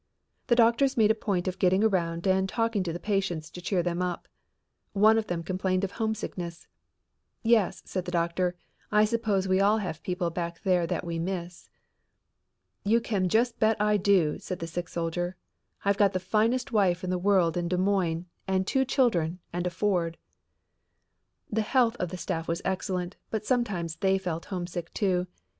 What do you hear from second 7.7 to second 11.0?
said the doctor, "I suppose we all have people back there